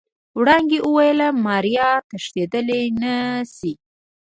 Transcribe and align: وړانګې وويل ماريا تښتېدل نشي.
وړانګې 0.37 0.79
وويل 0.87 1.19
ماريا 1.45 1.89
تښتېدل 2.09 2.67
نشي. 3.01 3.73